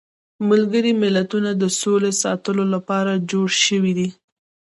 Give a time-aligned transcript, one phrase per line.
[0.49, 4.09] ملګري ملتونه د سولې ساتلو لپاره جوړ شویدي.